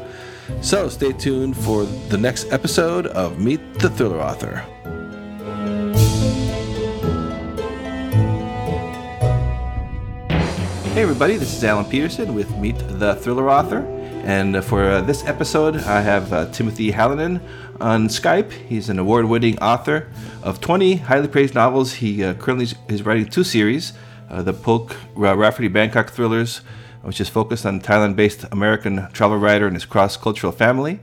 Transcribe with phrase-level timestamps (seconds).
[0.62, 4.63] So stay tuned for the next episode of Meet the Thriller Author.
[10.93, 13.79] Hey, everybody, this is Alan Peterson with Meet the Thriller Author.
[14.23, 17.41] And for uh, this episode, I have uh, Timothy Hallinan
[17.81, 18.52] on Skype.
[18.52, 20.09] He's an award winning author
[20.43, 21.95] of 20 highly praised novels.
[21.95, 23.93] He uh, currently is writing two series
[24.29, 26.61] uh, the Poke Rafferty Bangkok thrillers,
[27.03, 30.99] which is focused on Thailand based American travel writer and his cross cultural family.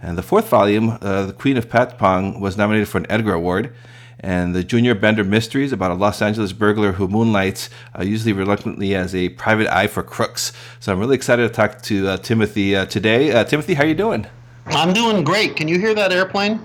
[0.00, 3.72] And the fourth volume, uh, The Queen of Patpong, was nominated for an Edgar Award
[4.20, 8.94] and the Junior Bender Mysteries about a Los Angeles burglar who moonlights, uh, usually reluctantly,
[8.94, 10.52] as a private eye for crooks.
[10.80, 13.32] So I'm really excited to talk to uh, Timothy uh, today.
[13.32, 14.26] Uh, Timothy, how are you doing?
[14.66, 15.56] I'm doing great.
[15.56, 16.60] Can you hear that airplane?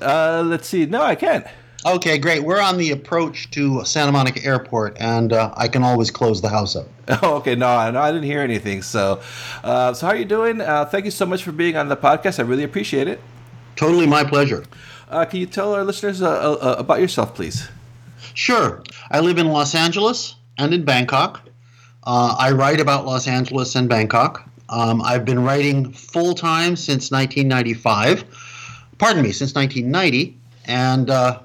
[0.00, 0.86] Uh, let's see.
[0.86, 1.46] No, I can't.
[1.86, 2.42] Okay, great.
[2.42, 6.48] We're on the approach to Santa Monica Airport, and uh, I can always close the
[6.48, 6.88] house up.
[7.22, 7.54] Oh, okay.
[7.54, 8.82] No, no, I didn't hear anything.
[8.82, 9.20] So,
[9.62, 10.60] uh, so how are you doing?
[10.60, 12.40] Uh, thank you so much for being on the podcast.
[12.40, 13.20] I really appreciate it.
[13.76, 14.64] Totally my pleasure.
[15.08, 17.68] Uh, can you tell our listeners uh, uh, about yourself, please?
[18.34, 18.82] Sure.
[19.10, 21.48] I live in Los Angeles and in Bangkok.
[22.02, 24.48] Uh, I write about Los Angeles and Bangkok.
[24.68, 28.24] Um, I've been writing full time since 1995.
[28.98, 31.40] Pardon me, since 1990, and uh,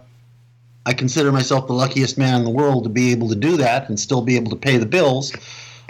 [0.86, 3.90] I consider myself the luckiest man in the world to be able to do that
[3.90, 5.34] and still be able to pay the bills.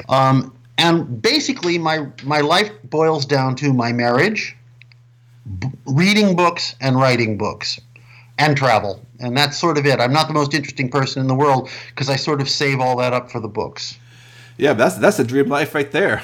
[0.09, 4.58] Um, and basically, my my life boils down to my marriage,
[5.59, 7.80] b- reading books, and writing books,
[8.38, 9.06] and travel.
[9.20, 10.00] And that's sort of it.
[10.00, 12.97] I'm not the most interesting person in the world because I sort of save all
[12.97, 14.00] that up for the books.
[14.61, 16.22] Yeah, that's that's a dream life right there.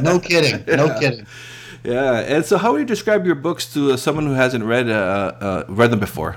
[0.00, 0.64] no kidding.
[0.76, 0.98] No Yeah.
[1.00, 1.26] kidding.
[1.82, 4.88] Yeah, and so how would you describe your books to uh, someone who hasn't read
[4.88, 4.94] uh,
[5.40, 6.36] uh, read them before?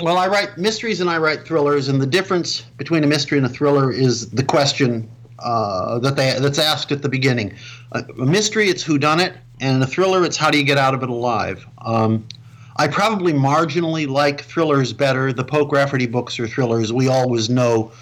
[0.00, 3.46] Well, I write mysteries and I write thrillers, and the difference between a mystery and
[3.46, 7.54] a thriller is the question uh, that they that's asked at the beginning.
[7.92, 10.78] A mystery, it's who done it, and in a thriller, it's how do you get
[10.78, 11.64] out of it alive.
[11.78, 12.26] Um,
[12.76, 15.32] I probably marginally like thrillers better.
[15.32, 16.92] The Poke Rafferty books are thrillers.
[16.92, 17.92] We always know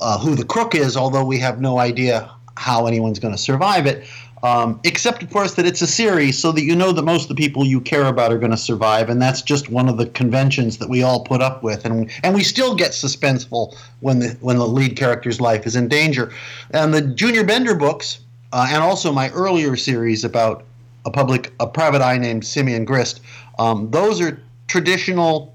[0.00, 3.86] uh, who the crook is, although we have no idea how anyone's going to survive
[3.86, 4.06] it.
[4.42, 7.28] Um, except, of course, that it's a series, so that you know that most of
[7.28, 10.06] the people you care about are going to survive, and that's just one of the
[10.06, 14.36] conventions that we all put up with, and and we still get suspenseful when the
[14.40, 16.32] when the lead character's life is in danger.
[16.72, 18.18] And the Junior Bender books,
[18.52, 20.64] uh, and also my earlier series about
[21.06, 23.20] a public a private eye named Simeon Grist,
[23.60, 25.51] um, those are traditional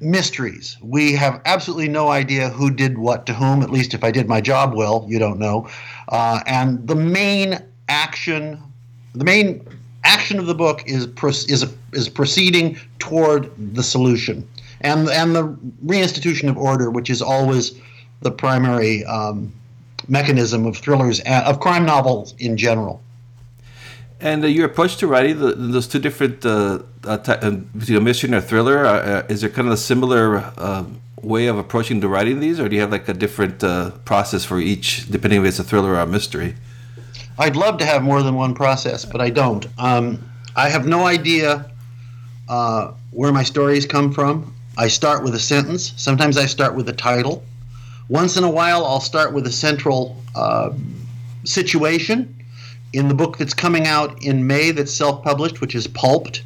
[0.00, 0.76] mysteries.
[0.82, 3.62] We have absolutely no idea who did what to whom.
[3.62, 5.68] At least if I did my job well, you don't know.
[6.08, 8.62] Uh, and the main action,
[9.14, 9.66] the main
[10.04, 11.08] action of the book is
[11.48, 14.48] is is proceeding toward the solution
[14.80, 15.44] and and the
[15.84, 17.72] reinstitution of order, which is always
[18.22, 19.52] the primary um,
[20.08, 23.02] mechanism of thrillers of crime novels in general.
[24.20, 28.28] And uh, your approach to writing the, those two different uh, uh, uh, a mystery
[28.28, 30.52] and a thriller, uh, uh, is there kind of a similar
[31.22, 33.60] way of approaching the writing these, or do you have like a different
[34.04, 36.54] process for each, depending if it's a thriller or a mystery?
[37.38, 39.66] I'd love to have more than one process, but I don't.
[39.78, 41.70] Um, I have no idea
[43.10, 44.54] where my stories come from.
[44.76, 45.92] I start with a sentence.
[45.96, 47.44] Sometimes I start with a title.
[48.08, 50.22] Once in a while, I'll start with a central
[51.44, 52.34] situation.
[52.92, 56.42] In the book that's coming out in May, that's self published, which is Pulped,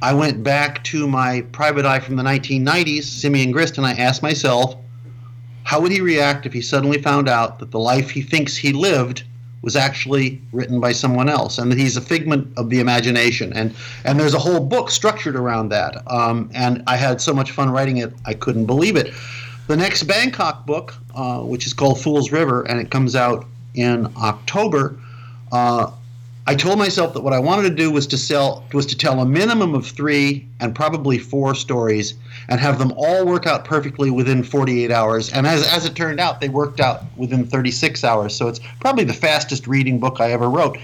[0.00, 4.22] I went back to my private eye from the 1990s, Simeon Grist, and I asked
[4.22, 4.76] myself,
[5.64, 8.72] how would he react if he suddenly found out that the life he thinks he
[8.72, 9.24] lived
[9.60, 13.52] was actually written by someone else, and that he's a figment of the imagination.
[13.52, 13.74] And
[14.04, 16.00] and there's a whole book structured around that.
[16.10, 19.12] Um, and I had so much fun writing it, I couldn't believe it.
[19.66, 24.10] The next Bangkok book, uh, which is called Fool's River, and it comes out in
[24.16, 24.96] October.
[25.52, 25.90] Uh,
[26.48, 29.20] I told myself that what I wanted to do was to sell was to tell
[29.20, 32.14] a minimum of three and probably four stories
[32.48, 35.30] and have them all work out perfectly within 48 hours.
[35.30, 38.34] And as, as it turned out, they worked out within 36 hours.
[38.34, 40.78] So it's probably the fastest reading book I ever wrote.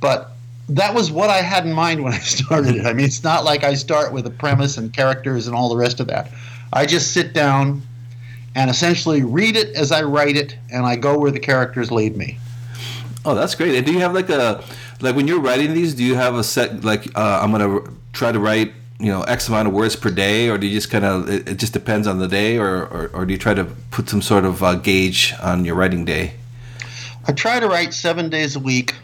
[0.00, 0.32] But
[0.68, 2.84] that was what I had in mind when I started it.
[2.84, 5.76] I mean, it's not like I start with a premise and characters and all the
[5.76, 6.30] rest of that.
[6.74, 7.80] I just sit down
[8.54, 12.16] and essentially read it as I write it, and I go where the characters lead
[12.16, 12.38] me.
[13.26, 13.74] Oh, that's great.
[13.74, 14.62] And do you have like a
[15.00, 15.94] like when you're writing these?
[15.94, 17.80] Do you have a set like uh, I'm gonna
[18.12, 20.90] try to write you know X amount of words per day, or do you just
[20.90, 23.52] kind of it, it, just depends on the day, or, or, or do you try
[23.52, 26.34] to put some sort of uh, gauge on your writing day?
[27.26, 28.94] I try to write seven days a week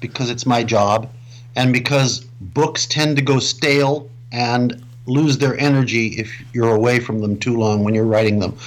[0.00, 1.08] because it's my job,
[1.54, 7.20] and because books tend to go stale and lose their energy if you're away from
[7.20, 8.58] them too long when you're writing them.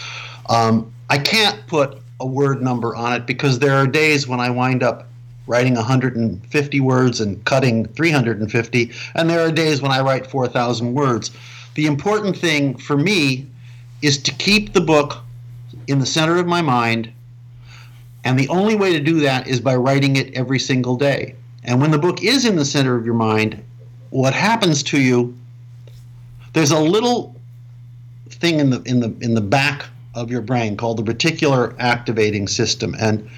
[0.48, 4.50] Um, I can't put a word number on it because there are days when I
[4.50, 5.08] wind up
[5.48, 11.32] writing 150 words and cutting 350, and there are days when I write 4,000 words.
[11.76, 13.48] The important thing for me
[14.02, 15.18] is to keep the book
[15.88, 17.12] in the center of my mind,
[18.24, 21.36] and the only way to do that is by writing it every single day.
[21.64, 23.62] And when the book is in the center of your mind,
[24.10, 25.36] what happens to you?
[26.54, 27.36] There's a little
[28.30, 32.48] thing in the in the in the back of your brain called the reticular activating
[32.48, 32.96] system.
[33.00, 33.30] And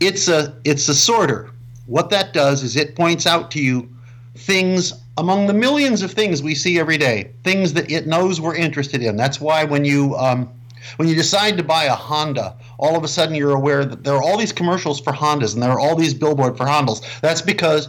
[0.00, 1.50] it's a it's a sorter.
[1.86, 3.88] What that does is it points out to you
[4.36, 8.54] things among the millions of things we see every day things that it knows we're
[8.54, 9.16] interested in.
[9.16, 10.48] That's why when you um,
[10.96, 14.14] when you decide to buy a honda all of a sudden you're aware that there
[14.14, 17.02] are all these commercials for hondas and there are all these billboard for hondas.
[17.20, 17.88] That's because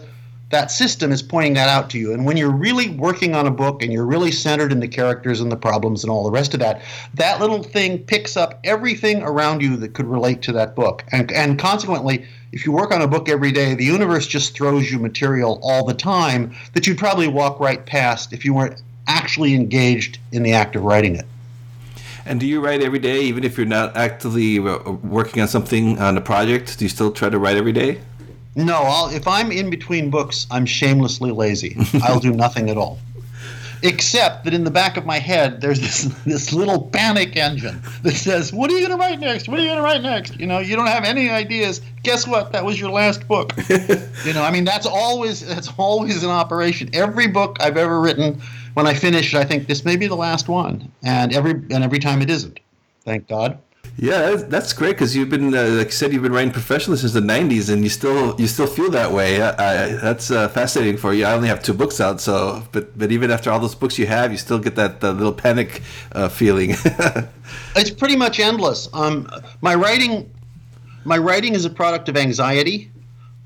[0.50, 2.12] that system is pointing that out to you.
[2.12, 5.42] And when you're really working on a book and you're really centered in the characters
[5.42, 6.82] and the problems and all the rest of that,
[7.14, 11.04] that little thing picks up everything around you that could relate to that book.
[11.12, 14.92] And, and consequently, if you work on a book every day, the universe just throws
[14.92, 19.54] you material all the time that you'd probably walk right past if you weren't actually
[19.54, 21.26] engaged in the act of writing it.
[22.26, 26.00] And do you write every day, even if you're not actively uh, working on something
[26.00, 26.78] on a project?
[26.78, 28.02] Do you still try to write every day?
[28.56, 31.78] No, I'll, if I'm in between books, I'm shamelessly lazy.
[32.04, 33.00] I'll do nothing at all.
[33.82, 38.16] Except that in the back of my head, there's this this little panic engine that
[38.16, 39.48] says, "What are you going to write next?
[39.48, 41.80] What are you going to write next?" You know, you don't have any ideas.
[42.04, 42.52] Guess what?
[42.52, 43.54] That was your last book.
[43.70, 46.90] you know, I mean, that's always that's always an operation.
[46.92, 48.42] Every book I've ever written,
[48.74, 52.00] when I finish, I think this may be the last one, and every and every
[52.00, 52.60] time it isn't.
[53.06, 53.60] Thank God.
[54.02, 57.12] Yeah, that's great because you've been, uh, like you said, you've been writing professionally since
[57.12, 59.42] the '90s, and you still you still feel that way.
[59.42, 61.26] I, I, that's uh, fascinating for you.
[61.26, 64.08] I only have two books out, so but but even after all those books you
[64.08, 65.82] have, you still get that uh, little panic
[66.14, 66.70] uh, feeling.
[67.76, 68.88] it's pretty much endless.
[68.94, 69.30] Um,
[69.60, 70.32] my writing,
[71.04, 72.90] my writing is a product of anxiety.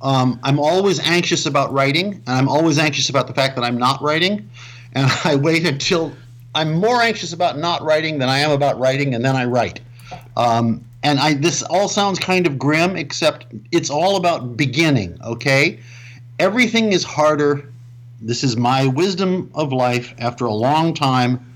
[0.04, 3.80] Um, I'm always anxious about writing, and I'm always anxious about the fact that I'm
[3.80, 4.52] not writing,
[4.94, 6.14] and I wait until
[6.54, 9.80] I'm more anxious about not writing than I am about writing, and then I write.
[10.36, 15.18] Um, and I this all sounds kind of grim, except it's all about beginning.
[15.24, 15.80] Okay,
[16.40, 17.70] everything is harder.
[18.22, 21.54] This is my wisdom of life after a long time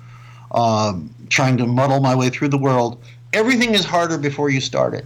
[0.52, 1.00] uh,
[1.30, 3.02] trying to muddle my way through the world.
[3.34, 5.06] Everything is harder before you start it,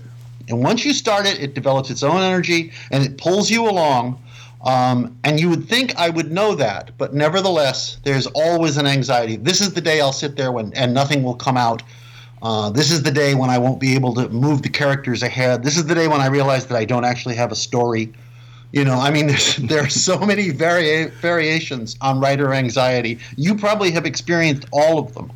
[0.49, 4.21] and once you start it, it develops its own energy and it pulls you along.
[4.63, 9.35] Um, and you would think I would know that, but nevertheless, there's always an anxiety.
[9.35, 11.81] This is the day I'll sit there when and nothing will come out
[12.41, 15.63] uh, this is the day when I won't be able to move the characters ahead.
[15.63, 18.11] This is the day when I realize that I don't actually have a story.
[18.71, 23.19] You know, I mean, there's, there are so many vari- variations on writer anxiety.
[23.37, 25.31] You probably have experienced all of them.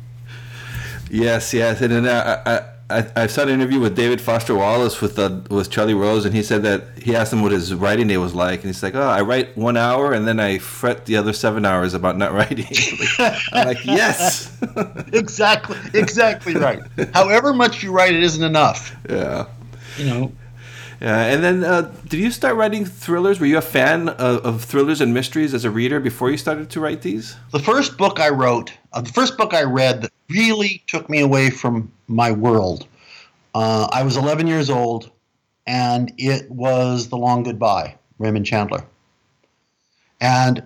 [1.10, 5.00] Yes, yes, and then uh, I, I, I saw an interview with David Foster Wallace
[5.00, 8.06] with uh, with Charlie Rose, and he said that he asked him what his writing
[8.06, 11.04] day was like, and he's like, "Oh, I write one hour, and then I fret
[11.06, 12.66] the other seven hours about not writing."
[13.18, 14.56] I'm like, "Yes,
[15.12, 16.80] exactly, exactly right.
[17.12, 19.46] However much you write, it isn't enough." Yeah,
[19.98, 20.32] you know.
[21.00, 23.40] And then uh, did you start writing thrillers?
[23.40, 26.70] Were you a fan of, of, thrillers and mysteries as a reader before you started
[26.70, 27.36] to write these?
[27.52, 31.20] The first book I wrote, uh, the first book I read that really took me
[31.20, 32.86] away from my world.
[33.54, 35.10] Uh, I was 11 years old,
[35.66, 38.84] and it was The Long Goodbye, Raymond Chandler.
[40.20, 40.62] And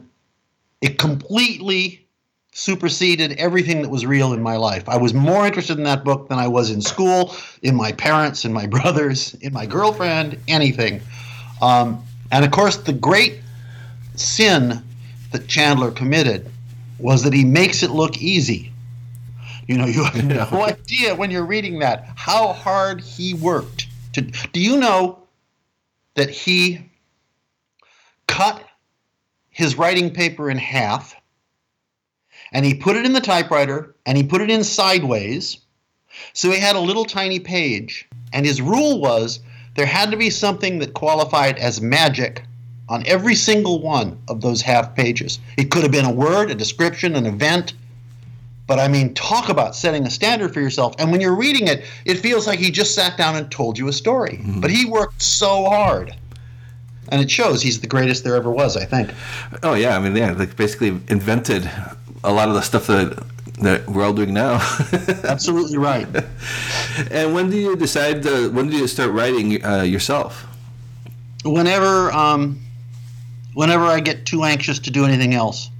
[0.80, 2.06] it completely
[2.52, 4.88] superseded everything that was real in my life.
[4.88, 8.44] I was more interested in that book than I was in school, in my parents,
[8.44, 11.00] in my brothers, in my girlfriend, anything.
[11.62, 13.40] Um, and of course, the great
[14.16, 14.82] sin
[15.32, 16.50] that Chandler committed
[16.98, 18.72] was that he makes it look easy.
[19.66, 23.86] You know, you have no idea when you're reading that how hard he worked.
[24.14, 25.20] To, do you know
[26.14, 26.90] that he
[28.26, 28.62] cut
[29.50, 31.14] his writing paper in half
[32.52, 35.58] and he put it in the typewriter and he put it in sideways.
[36.32, 38.08] So he had a little tiny page.
[38.32, 39.40] And his rule was
[39.76, 42.42] there had to be something that qualified as magic
[42.88, 45.38] on every single one of those half pages.
[45.56, 47.72] It could have been a word, a description, an event.
[48.66, 50.94] But I mean, talk about setting a standard for yourself.
[50.98, 53.88] And when you're reading it, it feels like he just sat down and told you
[53.88, 54.38] a story.
[54.42, 54.60] Mm-hmm.
[54.60, 56.14] But he worked so hard.
[57.08, 57.62] and it shows.
[57.62, 59.10] He's the greatest there ever was, I think.
[59.62, 61.68] Oh yeah, I mean yeah, like basically invented
[62.24, 63.22] a lot of the stuff that
[63.60, 64.54] that we're all doing now.
[65.24, 66.06] Absolutely right.
[67.10, 68.26] and when do you decide?
[68.26, 70.46] Uh, when do you start writing uh, yourself?
[71.44, 72.60] Whenever, um,
[73.54, 75.70] whenever I get too anxious to do anything else.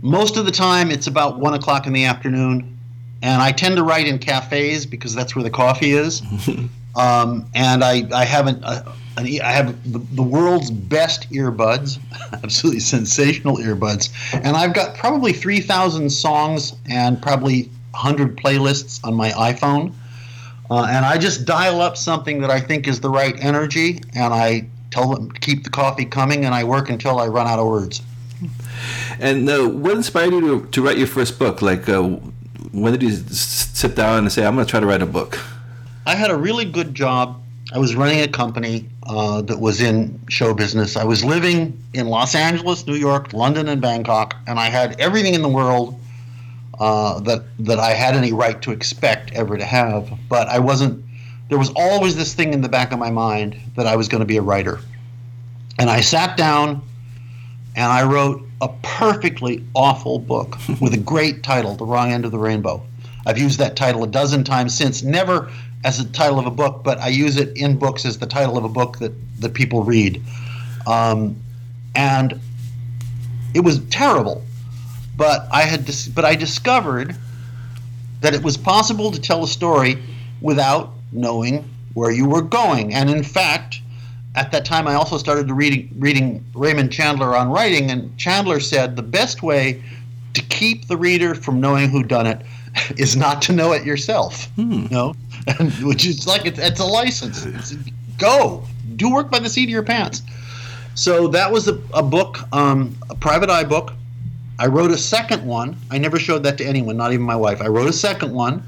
[0.00, 2.78] Most of the time, it's about one o'clock in the afternoon,
[3.22, 6.20] and I tend to write in cafes because that's where the coffee is.
[6.96, 8.62] um, and I, I haven't.
[8.62, 11.98] Uh, an, I have the, the world's best earbuds,
[12.32, 19.30] absolutely sensational earbuds, and I've got probably 3,000 songs and probably 100 playlists on my
[19.30, 19.92] iPhone.
[20.70, 24.32] Uh, and I just dial up something that I think is the right energy, and
[24.32, 27.58] I tell them to keep the coffee coming, and I work until I run out
[27.58, 28.00] of words.
[29.20, 31.62] And uh, what inspired you to, to write your first book?
[31.62, 32.02] Like, uh,
[32.72, 35.38] when did you sit down and say, "I'm going to try to write a book"?
[36.06, 37.40] I had a really good job
[37.74, 40.96] I was running a company uh, that was in show business.
[40.96, 45.34] I was living in Los Angeles, New York, London, and Bangkok, and I had everything
[45.34, 46.00] in the world
[46.78, 50.08] uh, that that I had any right to expect ever to have.
[50.28, 51.04] But I wasn't.
[51.48, 54.20] There was always this thing in the back of my mind that I was going
[54.20, 54.78] to be a writer,
[55.76, 56.80] and I sat down
[57.74, 62.30] and I wrote a perfectly awful book with a great title, "The Wrong End of
[62.30, 62.84] the Rainbow."
[63.26, 65.02] I've used that title a dozen times since.
[65.02, 65.50] Never
[65.84, 68.56] as the title of a book, but I use it in books as the title
[68.56, 70.22] of a book that, that people read.
[70.86, 71.36] Um,
[71.94, 72.40] and
[73.54, 74.42] it was terrible,
[75.16, 77.14] but I had dis- but I discovered
[78.20, 79.98] that it was possible to tell a story
[80.40, 82.92] without knowing where you were going.
[82.94, 83.80] And in fact,
[84.34, 88.96] at that time, I also started reading reading Raymond Chandler on writing, and Chandler said
[88.96, 89.82] the best way
[90.32, 92.40] to keep the reader from knowing who done it
[92.96, 94.46] is not to know it yourself.
[94.56, 94.72] Hmm.
[94.72, 95.14] You know,
[95.82, 97.44] which is like it's, it's a license.
[97.44, 97.74] It's,
[98.18, 98.64] go
[98.96, 100.22] do work by the seat of your pants.
[100.94, 103.92] So that was a, a book, um, a private eye book.
[104.58, 105.76] I wrote a second one.
[105.90, 107.60] I never showed that to anyone, not even my wife.
[107.60, 108.62] I wrote a second one,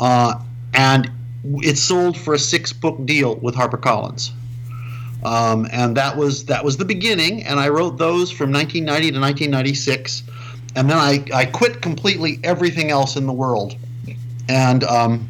[0.00, 0.40] uh,
[0.72, 1.10] and
[1.42, 4.30] it sold for a six book deal with HarperCollins.
[5.24, 7.42] Um, and that was that was the beginning.
[7.42, 10.22] And I wrote those from 1990 to 1996,
[10.76, 13.74] and then I, I quit completely everything else in the world,
[14.48, 15.28] and um,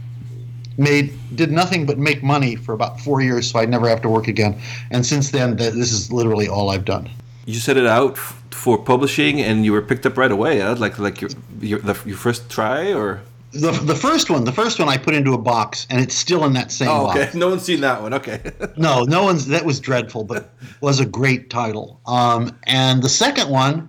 [0.81, 4.09] made did nothing but make money for about four years, so I'd never have to
[4.09, 4.61] work again.
[4.91, 7.09] And since then, this is literally all I've done.
[7.47, 10.61] You set it out for publishing, and you were picked up right away.
[10.61, 10.77] Huh?
[10.79, 13.21] Like like your your, the, your first try, or
[13.53, 16.45] the, the first one, the first one I put into a box, and it's still
[16.45, 17.25] in that same oh, okay.
[17.25, 17.35] box.
[17.35, 18.15] No one's seen that one.
[18.15, 18.41] Okay.
[18.77, 19.47] no, no one's.
[19.47, 22.01] That was dreadful, but was a great title.
[22.07, 23.89] Um, and the second one,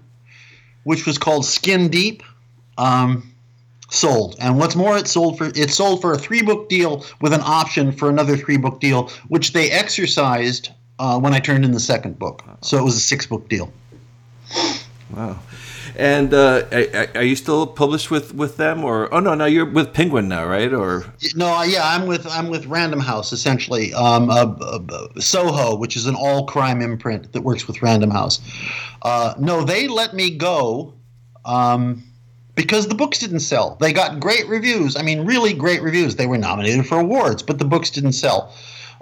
[0.84, 2.24] which was called Skin Deep,
[2.78, 3.31] um,
[3.92, 4.36] sold.
[4.40, 7.42] And what's more, it sold for it sold for a three book deal with an
[7.44, 11.80] option for another three book deal, which they exercised uh, when I turned in the
[11.80, 12.44] second book.
[12.62, 13.72] So it was a six book deal.
[15.16, 15.38] Wow.
[15.98, 16.64] And uh,
[17.16, 20.46] are, you still published with, with them, or oh no, no, you're with Penguin now,
[20.46, 20.74] right?
[20.74, 21.06] Or
[21.36, 26.08] no, yeah, I'm with I'm with Random House essentially, um, uh, uh, Soho, which is
[26.08, 28.40] an all crime imprint that works with Random House.
[29.02, 30.94] Uh, no, they let me go.
[31.44, 32.04] Um,
[32.56, 33.78] because the books didn't sell.
[33.80, 34.96] They got great reviews.
[34.96, 36.16] I mean, really great reviews.
[36.16, 38.54] They were nominated for awards, but the books didn't sell.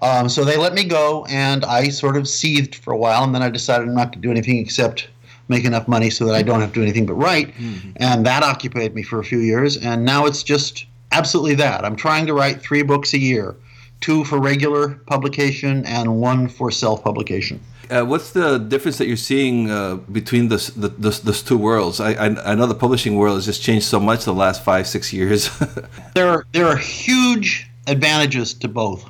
[0.02, 3.36] Um, so they let me go, and I sort of seethed for a while, and
[3.36, 5.10] then I decided I'm not going to do anything except
[5.50, 7.54] make enough money so that I don't have to do anything but write.
[7.56, 7.92] Mm-hmm.
[7.98, 11.84] And that occupied me for a few years, and now it's just absolutely that.
[11.84, 13.56] I'm trying to write three books a year
[14.02, 17.60] two for regular publication and one for self publication.
[17.90, 22.00] Uh, what's the difference that you're seeing uh, between this, the, this, those two worlds?
[22.00, 24.86] I, I, I, know the publishing world has just changed so much the last five,
[24.86, 25.50] six years.
[26.14, 29.10] there, are, there are huge advantages to both.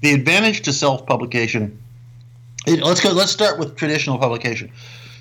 [0.00, 1.78] The advantage to self-publication.
[2.66, 3.12] let's go.
[3.12, 4.72] Let's start with traditional publication.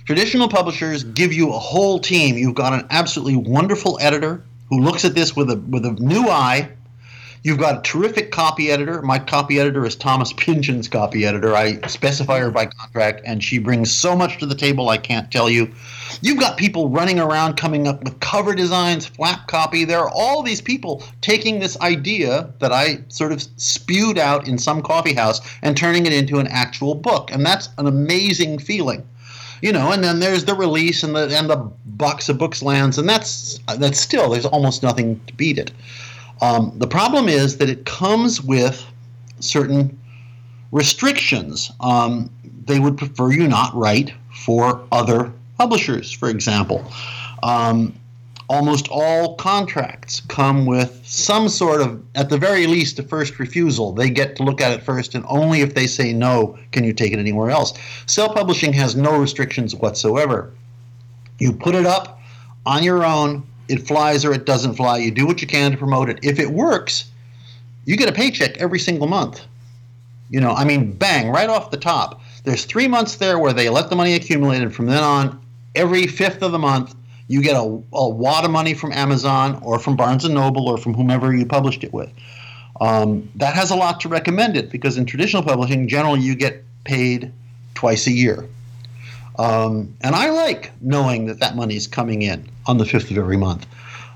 [0.05, 2.38] Traditional publishers give you a whole team.
[2.38, 6.27] You've got an absolutely wonderful editor who looks at this with a with a new
[6.29, 6.70] eye
[7.44, 9.02] You've got a terrific copy editor.
[9.02, 11.54] My copy editor is Thomas Pynchon's copy editor.
[11.54, 15.30] I specify her by contract, and she brings so much to the table I can't
[15.30, 15.70] tell you.
[16.22, 19.84] You've got people running around coming up with cover designs, flap copy.
[19.84, 24.58] There are all these people taking this idea that I sort of spewed out in
[24.58, 27.30] some coffee house and turning it into an actual book.
[27.30, 29.06] And that's an amazing feeling
[29.62, 32.98] you know, and then there's the release and the and the box of books lands,
[32.98, 35.72] and that's that's still there's almost nothing to beat it.
[36.44, 38.86] Um, the problem is that it comes with
[39.40, 39.98] certain
[40.74, 41.72] restrictions.
[41.80, 42.30] Um,
[42.66, 44.12] they would prefer you not write
[44.46, 46.84] for other publishers, for example.
[47.44, 47.98] Um,
[48.50, 53.94] almost all contracts come with some sort of, at the very least, a first refusal.
[53.94, 56.92] They get to look at it first, and only if they say no can you
[56.92, 57.74] take it anywhere else.
[58.06, 60.52] Self publishing has no restrictions whatsoever.
[61.40, 62.20] You put it up
[62.66, 64.98] on your own, it flies or it doesn't fly.
[64.98, 66.20] You do what you can to promote it.
[66.22, 67.10] If it works,
[67.86, 69.41] you get a paycheck every single month.
[70.29, 72.22] You know, I mean, bang, right off the top.
[72.43, 75.41] There's three months there where they let the money accumulate, and from then on,
[75.75, 76.96] every fifth of the month,
[77.27, 80.77] you get a, a wad of money from Amazon or from Barnes and Noble or
[80.77, 82.12] from whomever you published it with.
[82.82, 86.63] Um, that has a lot to recommend it because in traditional publishing, generally you get
[86.84, 87.32] paid
[87.75, 88.48] twice a year.
[89.40, 93.18] Um, and I like knowing that that money is coming in on the fifth of
[93.18, 93.66] every month.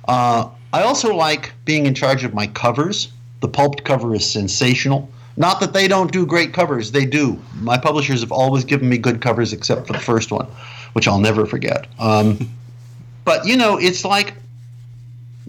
[0.08, 3.12] Uh, I also like being in charge of my covers.
[3.42, 5.10] The pulped cover is sensational.
[5.38, 7.40] Not that they don't do great covers, they do.
[7.62, 10.48] My publishers have always given me good covers except for the first one,
[10.94, 11.88] which I'll never forget.
[12.00, 12.50] Um,
[13.24, 14.34] but you know, it's like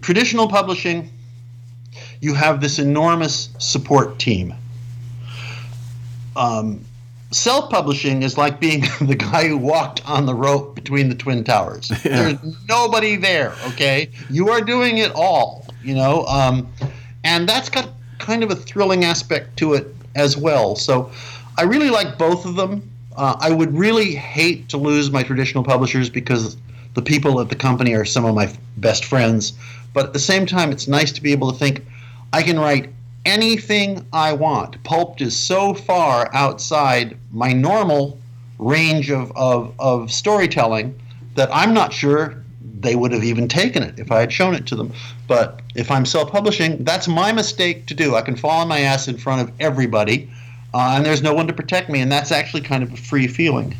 [0.01, 1.11] traditional publishing.
[2.21, 4.53] You have this enormous support team.
[6.35, 6.85] Um,
[7.31, 11.91] self-publishing is like being the guy who walked on the rope between the twin towers.
[12.09, 12.33] Yeah.
[12.33, 13.53] There's nobody there.
[13.67, 15.65] Okay, you are doing it all.
[15.83, 16.71] You know, um,
[17.23, 20.75] and that's got kind of a thrilling aspect to it as well.
[20.75, 21.11] So,
[21.57, 22.89] I really like both of them.
[23.15, 26.57] Uh, I would really hate to lose my traditional publishers because
[26.93, 29.53] the people at the company are some of my best friends.
[29.93, 31.85] But at the same time, it's nice to be able to think
[32.33, 32.89] I can write
[33.25, 34.81] anything I want.
[34.83, 38.17] Pulped is so far outside my normal
[38.57, 40.99] range of, of, of storytelling
[41.35, 42.43] that I'm not sure
[42.81, 44.93] they would have even taken it if I had shown it to them.
[45.27, 48.15] But if I'm self publishing, that's my mistake to do.
[48.15, 50.29] I can fall on my ass in front of everybody,
[50.73, 53.27] uh, and there's no one to protect me, and that's actually kind of a free
[53.27, 53.75] feeling.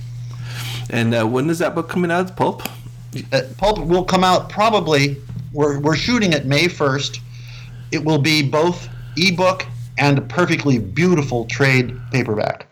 [0.90, 2.64] And uh, when is that book coming out, Pulp?
[3.32, 5.18] Uh, Pulp will come out probably,
[5.54, 7.20] we're, we're shooting it May 1st.
[7.92, 8.88] It will be both
[9.28, 9.66] ebook
[9.98, 12.68] and a perfectly beautiful trade paperback.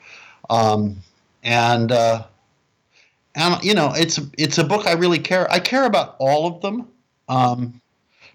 [0.49, 0.97] Um,
[1.43, 2.23] and uh,
[3.35, 5.49] and you know it's it's a book I really care.
[5.51, 6.87] I care about all of them,
[7.29, 7.81] um,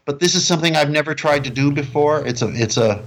[0.04, 2.26] but this is something I've never tried to do before.
[2.26, 3.04] It's a it's a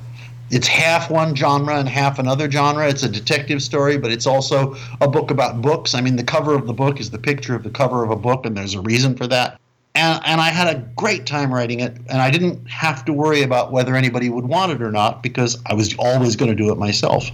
[0.52, 2.88] it's half one genre and half another genre.
[2.88, 5.96] It's a detective story, but it's also a book about books.
[5.96, 8.16] I mean, the cover of the book is the picture of the cover of a
[8.16, 9.60] book, and there's a reason for that.
[9.96, 13.42] And, and I had a great time writing it, and I didn't have to worry
[13.42, 16.72] about whether anybody would want it or not because I was always going to do
[16.72, 17.30] it myself.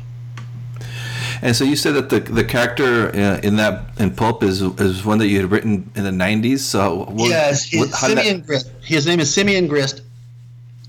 [1.42, 5.04] And so you said that the the character uh, in that in pulp is is
[5.04, 6.60] one that you had written in the '90s.
[6.60, 8.48] So what, yes, what, Simeon that...
[8.48, 8.72] Grist.
[8.84, 10.02] His name is Simeon Grist.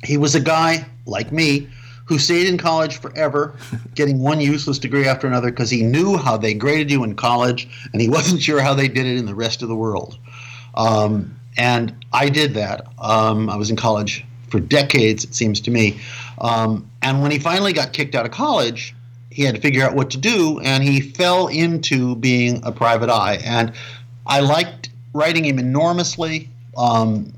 [0.04, 1.68] He was a guy like me
[2.04, 3.56] who stayed in college forever,
[3.94, 7.68] getting one useless degree after another because he knew how they graded you in college,
[7.94, 10.18] and he wasn't sure how they did it in the rest of the world.
[10.74, 12.86] Um, and I did that.
[12.98, 16.00] Um, I was in college for decades, it seems to me.
[16.40, 18.94] Um, and when he finally got kicked out of college,
[19.30, 23.08] he had to figure out what to do, and he fell into being a private
[23.08, 23.38] eye.
[23.44, 23.72] And
[24.26, 26.50] I liked writing him enormously.
[26.76, 27.32] Um,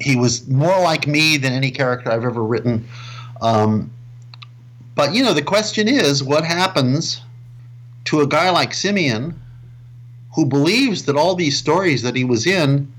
[0.00, 2.86] he was more like me than any character I've ever written.
[3.40, 3.90] Um,
[4.94, 7.22] but you know, the question is, what happens
[8.06, 9.40] to a guy like Simeon,
[10.34, 12.92] who believes that all these stories that he was in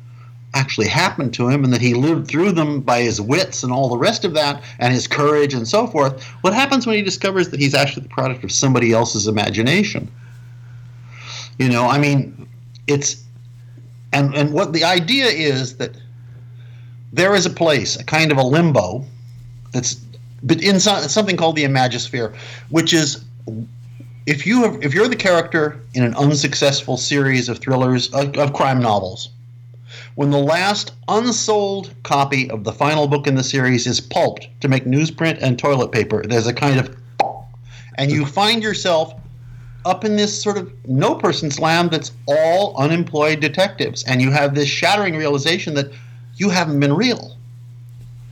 [0.53, 3.89] actually happened to him and that he lived through them by his wits and all
[3.89, 6.23] the rest of that and his courage and so forth.
[6.41, 10.11] What happens when he discovers that he's actually the product of somebody else's imagination?
[11.57, 12.47] You know, I mean,
[12.87, 13.23] it's
[14.11, 15.95] and and what the idea is that
[17.11, 19.05] there is a place, a kind of a limbo
[19.71, 19.95] that's
[20.43, 22.35] but in something called the imagisphere,
[22.69, 23.23] which is
[24.25, 28.53] if you have, if you're the character in an unsuccessful series of thrillers of, of
[28.53, 29.29] crime novels
[30.15, 34.67] when the last unsold copy of the final book in the series is pulped to
[34.67, 36.95] make newsprint and toilet paper, there's a kind of
[37.97, 39.13] and you find yourself
[39.85, 44.55] up in this sort of no person's land that's all unemployed detectives and you have
[44.55, 45.91] this shattering realization that
[46.35, 47.37] you haven't been real.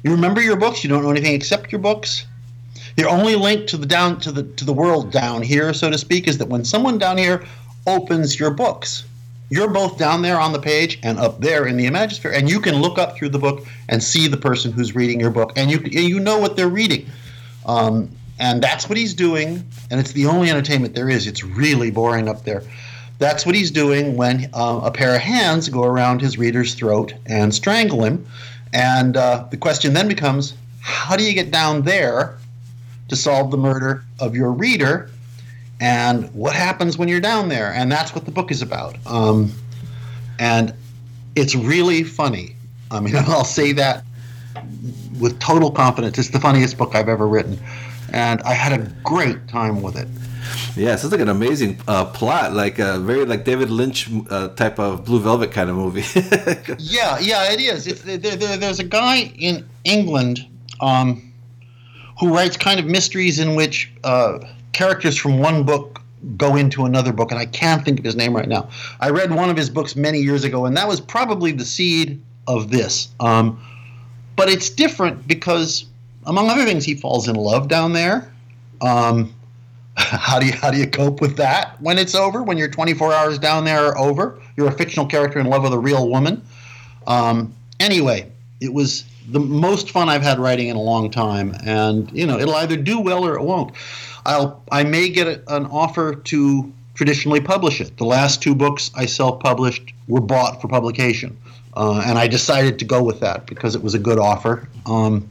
[0.03, 2.25] You remember your books you don't know anything except your books.
[2.97, 5.97] Your only link to the down to the to the world down here so to
[5.97, 7.43] speak is that when someone down here
[7.87, 9.03] opens your books
[9.51, 12.61] you're both down there on the page and up there in the imagisphere, and you
[12.61, 15.69] can look up through the book and see the person who's reading your book, and
[15.69, 17.05] you you know what they're reading.
[17.65, 18.09] Um,
[18.39, 21.27] and that's what he's doing, and it's the only entertainment there is.
[21.27, 22.63] It's really boring up there.
[23.19, 27.13] That's what he's doing when uh, a pair of hands go around his reader's throat
[27.27, 28.25] and strangle him.
[28.73, 32.37] And uh, the question then becomes how do you get down there
[33.09, 35.11] to solve the murder of your reader
[35.81, 37.73] and what happens when you're down there.
[37.73, 38.95] And that's what the book is about.
[39.07, 39.51] Um,
[40.39, 40.73] and
[41.35, 42.55] it's really funny.
[42.91, 44.05] I mean, I'll say that
[45.19, 46.17] with total confidence.
[46.17, 47.59] It's the funniest book I've ever written,
[48.13, 50.07] and I had a great time with it.
[50.75, 54.79] Yeah, sounds like an amazing uh, plot, like a very like David Lynch uh, type
[54.79, 56.01] of Blue Velvet kind of movie.
[56.79, 57.85] yeah, yeah, it is.
[58.03, 60.45] There, there, there's a guy in England
[60.79, 61.31] um,
[62.19, 64.39] who writes kind of mysteries in which uh,
[64.73, 66.01] characters from one book
[66.37, 68.69] go into another book, and I can't think of his name right now.
[68.99, 72.21] I read one of his books many years ago, and that was probably the seed
[72.47, 73.09] of this.
[73.19, 73.59] Um,
[74.35, 75.85] but it's different because,
[76.25, 78.31] among other things, he falls in love down there.
[78.81, 79.33] Um,
[79.97, 82.43] how do you how do you cope with that when it's over?
[82.43, 85.73] When you're 24 hours down there are over, you're a fictional character in love with
[85.73, 86.43] a real woman.
[87.07, 88.31] Um, anyway,
[88.61, 92.39] it was the most fun I've had writing in a long time, and you know
[92.39, 93.73] it'll either do well or it won't.
[94.25, 97.97] I'll I may get a, an offer to traditionally publish it.
[97.97, 101.37] The last two books I self-published were bought for publication,
[101.75, 104.67] uh, and I decided to go with that because it was a good offer.
[104.85, 105.29] Um,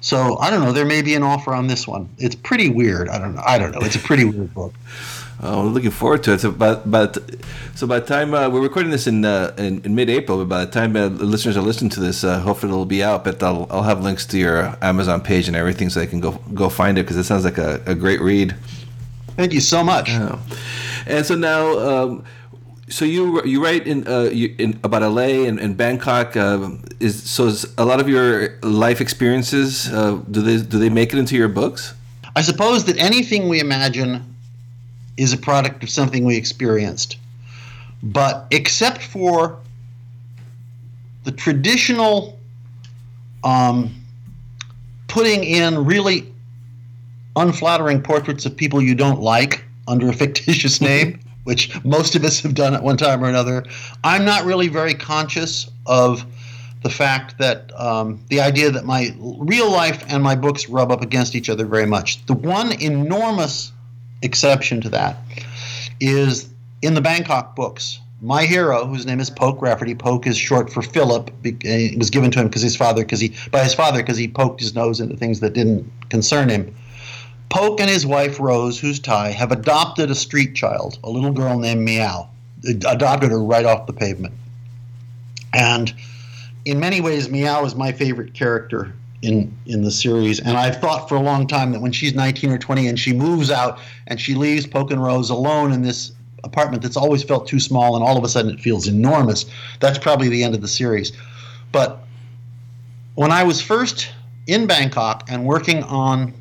[0.00, 0.72] so I don't know.
[0.72, 2.08] There may be an offer on this one.
[2.18, 3.08] It's pretty weird.
[3.08, 3.42] I don't know.
[3.44, 3.80] I don't know.
[3.82, 4.74] It's a pretty weird book.
[5.44, 6.40] Oh, I'm looking forward to it.
[6.40, 7.18] So, but, but
[7.74, 10.64] so by the time uh, we're recording this in uh, in, in mid-April, but by
[10.64, 13.24] the time uh, the listeners are listening to this, uh, hopefully it'll be out.
[13.24, 16.32] But I'll, I'll have links to your Amazon page and everything, so they can go
[16.54, 18.54] go find it because it sounds like a, a great read.
[19.36, 20.10] Thank you so much.
[21.06, 21.78] And so now.
[21.78, 22.24] Um,
[22.88, 27.22] so you you write in uh, you, in about LA and, and Bangkok uh, is
[27.28, 31.18] so is a lot of your life experiences uh, do they do they make it
[31.18, 31.94] into your books?
[32.36, 34.31] I suppose that anything we imagine
[35.16, 37.18] is a product of something we experienced,
[38.02, 39.58] but except for
[41.24, 42.38] the traditional
[43.44, 43.94] um,
[45.08, 46.32] putting in really
[47.36, 52.40] unflattering portraits of people you don't like under a fictitious name which most of us
[52.40, 53.64] have done at one time or another.
[54.04, 56.24] I'm not really very conscious of
[56.82, 61.02] the fact that um, the idea that my real life and my books rub up
[61.02, 62.24] against each other very much.
[62.26, 63.72] The one enormous
[64.22, 65.16] exception to that
[66.00, 66.48] is
[66.80, 68.00] in the Bangkok books.
[68.20, 71.30] My hero, whose name is Poke Rafferty, Poke is short for Philip.
[71.42, 74.28] It was given to him because his father, because he by his father, because he
[74.28, 76.74] poked his nose into things that didn't concern him.
[77.48, 81.58] Poke and his wife Rose, who's Thai, have adopted a street child, a little girl
[81.58, 82.28] named Meow.
[82.64, 84.34] Adopted her right off the pavement.
[85.52, 85.92] And
[86.64, 90.40] in many ways, Meow is my favorite character in in the series.
[90.40, 93.12] And I've thought for a long time that when she's 19 or 20 and she
[93.12, 96.12] moves out and she leaves Poke and Rose alone in this
[96.44, 99.46] apartment that's always felt too small and all of a sudden it feels enormous,
[99.80, 101.12] that's probably the end of the series.
[101.70, 102.00] But
[103.14, 104.10] when I was first
[104.46, 106.34] in Bangkok and working on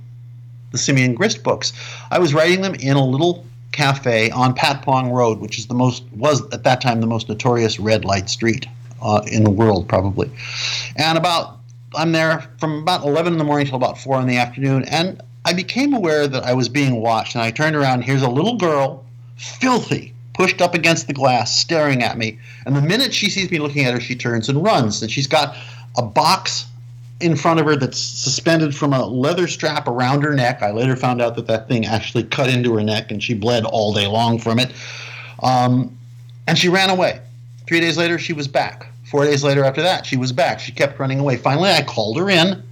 [0.71, 1.73] the Simeon Grist books.
[2.09, 6.03] I was writing them in a little cafe on Patpong Road, which is the most
[6.13, 8.67] was at that time the most notorious red light street
[9.01, 10.31] uh, in the world, probably.
[10.95, 11.59] And about
[11.95, 15.21] I'm there from about 11 in the morning till about four in the afternoon, and
[15.43, 17.35] I became aware that I was being watched.
[17.35, 17.95] And I turned around.
[17.95, 19.05] and Here's a little girl,
[19.37, 22.39] filthy, pushed up against the glass, staring at me.
[22.65, 25.01] And the minute she sees me looking at her, she turns and runs.
[25.01, 25.55] And she's got
[25.97, 26.65] a box
[27.19, 30.61] in front of her that's suspended from a leather strap around her neck.
[30.61, 33.65] I later found out that that thing actually cut into her neck and she bled
[33.65, 34.71] all day long from it.
[35.43, 35.97] Um,
[36.47, 37.19] and she ran away.
[37.67, 38.87] Three days later, she was back.
[39.11, 40.61] Four days later, after that, she was back.
[40.61, 41.35] She kept running away.
[41.35, 42.63] Finally, I called her in.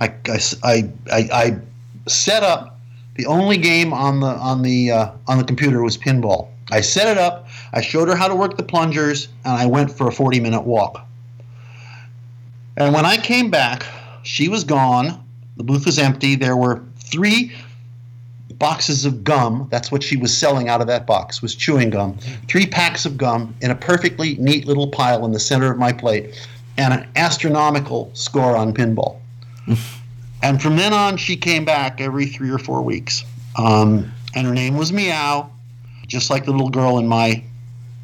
[0.00, 0.14] I,
[0.62, 1.58] I, I, I
[2.06, 2.78] set up
[3.16, 6.50] the only game on the on the uh, on the computer was pinball.
[6.70, 7.48] I set it up.
[7.72, 10.60] I showed her how to work the plungers, and I went for a 40 minute
[10.60, 11.04] walk.
[12.76, 13.84] And when I came back,
[14.22, 15.24] she was gone.
[15.56, 16.36] The booth was empty.
[16.36, 17.52] There were three
[18.58, 19.68] boxes of gum.
[19.70, 22.18] That's what she was selling out of that box was chewing gum.
[22.48, 25.92] Three packs of gum in a perfectly neat little pile in the center of my
[25.92, 26.34] plate,
[26.76, 29.18] and an astronomical score on pinball.
[30.42, 33.24] and from then on, she came back every three or four weeks.
[33.56, 35.50] Um, and her name was Meow,
[36.06, 37.42] just like the little girl in my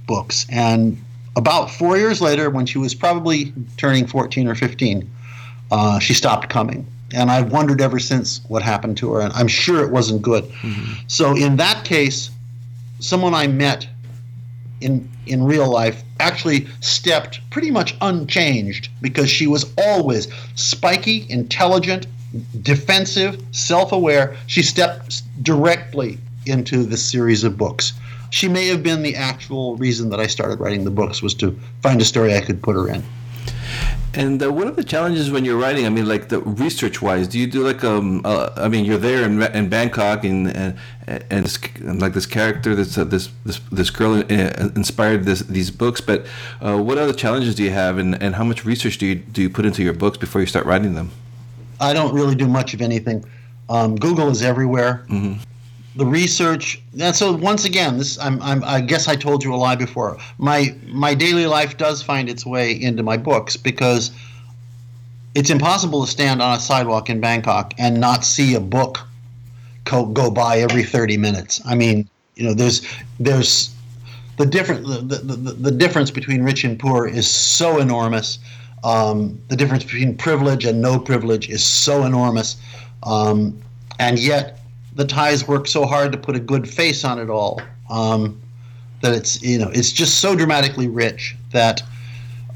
[0.07, 0.47] books.
[0.51, 1.03] And
[1.37, 5.11] about four years later, when she was probably turning 14 or 15,
[5.71, 6.87] uh, she stopped coming.
[7.15, 10.45] And I've wondered ever since what happened to her, and I'm sure it wasn't good.
[10.45, 10.93] Mm-hmm.
[11.07, 12.31] So in that case,
[12.99, 13.87] someone I met
[14.81, 22.07] in in real life actually stepped pretty much unchanged because she was always spiky, intelligent,
[22.63, 24.37] defensive, self-aware.
[24.47, 27.93] She stepped directly into this series of books.
[28.31, 31.59] She may have been the actual reason that I started writing the books was to
[31.83, 33.03] find a story I could put her in.
[34.17, 35.87] And uh, what are the challenges when you're writing?
[35.87, 38.23] I mean, like the research wise, do you do like um?
[38.25, 40.77] Uh, I mean, you're there in, in Bangkok, and and,
[41.09, 45.41] and, this, and like this character, this uh, this this this girl uh, inspired this
[45.41, 46.01] these books.
[46.01, 46.27] But
[46.61, 49.43] uh, what other challenges do you have, and, and how much research do you do
[49.43, 51.11] you put into your books before you start writing them?
[51.81, 53.25] I don't really do much of anything.
[53.69, 55.05] Um, Google is everywhere.
[55.09, 55.43] Mm-hmm
[55.97, 59.57] the research and so once again this I'm, I'm i guess i told you a
[59.57, 60.19] lie before.
[60.39, 64.11] My my daily life does find its way into my books because
[65.35, 69.01] it's impossible to stand on a sidewalk in bangkok and not see a book
[69.85, 71.61] go, go by every 30 minutes.
[71.65, 72.87] I mean you know there's
[73.21, 73.73] there's
[74.37, 78.39] the different the, the, the, the difference between rich and poor is so enormous.
[78.83, 82.57] Um, the difference between privilege and no privilege is so enormous.
[83.05, 83.59] Um,
[83.99, 84.59] and yet
[84.95, 88.41] the Thais work so hard to put a good face on it all um,
[89.03, 91.83] that it's you know it's just so dramatically rich that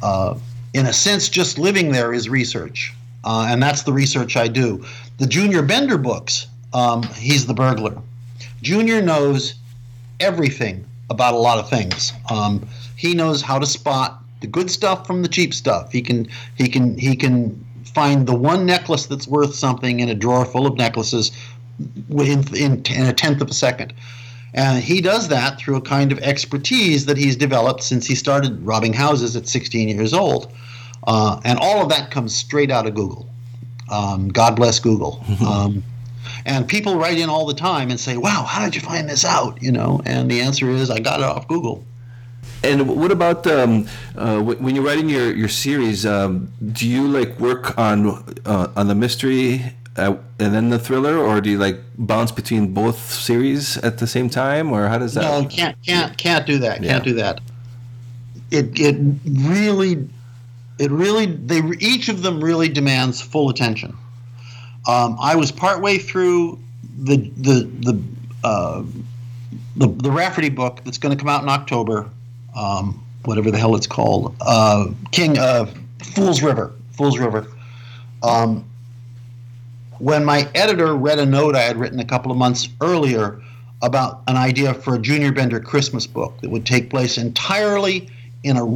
[0.03, 0.39] uh,
[0.75, 4.85] in a sense just living there is research uh, and that's the research I do.
[5.19, 8.01] The Junior Bender books, um, he's the burglar.
[8.63, 9.55] Junior knows
[10.21, 12.13] everything about a lot of things.
[12.31, 15.93] Um, he knows how to spot the good stuff from the cheap stuff.
[15.93, 20.15] He can he can he can find the one necklace that's worth something in a
[20.15, 21.33] drawer full of necklaces
[22.11, 23.93] in, in, in a tenth of a second.
[24.55, 28.61] And he does that through a kind of expertise that he's developed since he started
[28.63, 30.53] robbing houses at 16 years old.
[31.07, 33.29] Uh, and all of that comes straight out of Google.
[33.91, 35.25] Um, God bless Google.
[35.47, 35.83] Um,
[36.45, 39.25] and people write in all the time and say, "Wow, how did you find this
[39.25, 41.85] out?" You know, and the answer is, I got it off Google.
[42.63, 43.87] And what about um,
[44.17, 46.05] uh, when you're writing your your series?
[46.05, 49.63] Um, do you like work on uh, on the mystery
[49.99, 54.07] uh, and then the thriller, or do you like bounce between both series at the
[54.07, 55.23] same time, or how does that?
[55.23, 56.83] No, can't can't can't do that.
[56.83, 57.41] Can't do that.
[58.51, 60.09] It it really,
[60.79, 63.97] it really they each of them really demands full attention.
[64.87, 66.59] Um, I was partway through
[66.99, 68.03] the the the
[68.45, 68.85] uh,
[69.77, 72.09] the, the Rafferty book that's going to come out in October,
[72.57, 75.67] um, whatever the hell it's called, uh, King uh,
[76.15, 77.47] Fool's River, Fool's River.
[78.23, 78.65] Um,
[79.99, 83.41] when my editor read a note I had written a couple of months earlier
[83.83, 88.09] about an idea for a Junior Bender Christmas book that would take place entirely
[88.43, 88.67] in a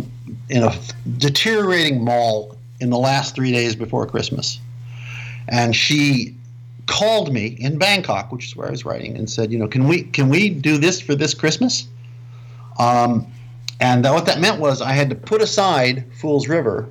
[0.49, 0.75] in a
[1.19, 4.61] deteriorating mall in the last three days before Christmas,
[5.49, 6.35] and she
[6.87, 9.87] called me in Bangkok, which is where I was writing, and said, you know, can
[9.87, 11.87] we can we do this for this Christmas?
[12.79, 13.27] Um,
[13.81, 16.89] and what that meant was I had to put aside Fool's River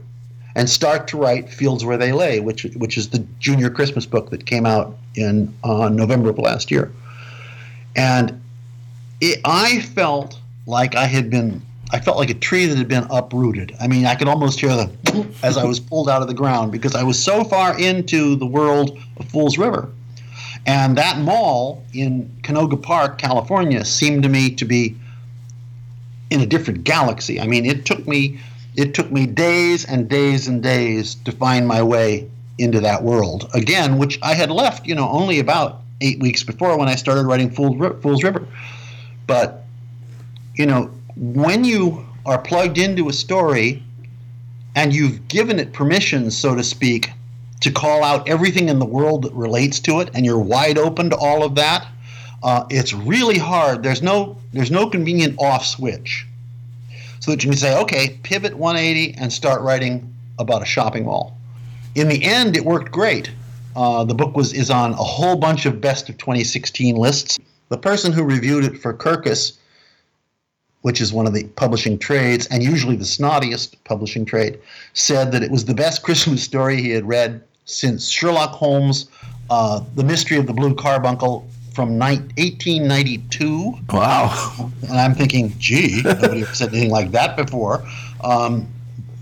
[0.55, 4.29] and start to write Fields Where They Lay, which which is the junior Christmas book
[4.31, 6.91] that came out in uh, November of last year.
[7.95, 8.41] And
[9.19, 11.61] it, I felt like I had been
[11.91, 13.75] I felt like a tree that had been uprooted.
[13.79, 16.71] I mean, I could almost hear the as I was pulled out of the ground
[16.71, 19.89] because I was so far into the world of Fool's River.
[20.65, 24.95] And that mall in Canoga Park, California, seemed to me to be
[26.29, 27.41] in a different galaxy.
[27.41, 28.39] I mean, it took me
[28.75, 33.49] it took me days and days and days to find my way into that world
[33.53, 37.25] again, which I had left, you know, only about eight weeks before when I started
[37.25, 38.47] writing Fool's River.
[39.27, 39.63] But,
[40.55, 43.83] you know, when you are plugged into a story
[44.75, 47.11] and you've given it permission, so to speak,
[47.61, 51.09] to call out everything in the world that relates to it, and you're wide open
[51.11, 51.87] to all of that,
[52.41, 53.83] uh, it's really hard.
[53.83, 56.25] There's no there's no convenient off switch
[57.21, 61.37] so that you can say, okay, pivot 180 and start writing about a shopping mall.
[61.95, 63.31] In the end, it worked great.
[63.75, 67.39] Uh, the book was is on a whole bunch of best of 2016 lists.
[67.69, 69.57] The person who reviewed it for Kirkus,
[70.81, 74.59] which is one of the publishing trades and usually the snottiest publishing trade,
[74.93, 79.09] said that it was the best Christmas story he had read since Sherlock Holmes,
[79.51, 83.73] uh, The Mystery of the Blue Carbuncle, from 1892.
[83.89, 84.71] Wow.
[84.83, 87.83] And I'm thinking, gee, nobody ever said anything like that before.
[88.23, 88.67] Um,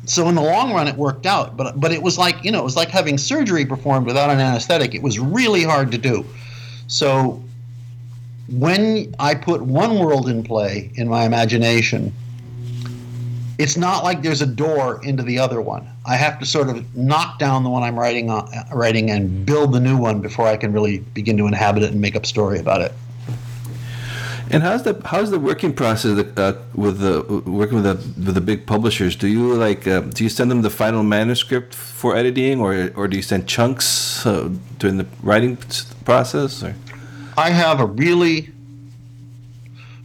[0.05, 1.55] so in the long run, it worked out.
[1.55, 4.39] But but it was like you know, it was like having surgery performed without an
[4.39, 4.95] anesthetic.
[4.95, 6.25] It was really hard to do.
[6.87, 7.43] So
[8.49, 12.11] when I put one world in play in my imagination,
[13.59, 15.85] it's not like there's a door into the other one.
[16.05, 19.73] I have to sort of knock down the one I'm writing on, writing and build
[19.73, 22.57] the new one before I can really begin to inhabit it and make up story
[22.57, 22.93] about it.
[24.49, 28.41] And how's the how's the working process uh, with the working with the with the
[28.41, 29.15] big publishers?
[29.17, 33.07] Do you like uh, do you send them the final manuscript for editing, or or
[33.07, 35.57] do you send chunks uh, during the writing
[36.05, 36.63] process?
[36.63, 36.73] Or?
[37.37, 38.49] I have a really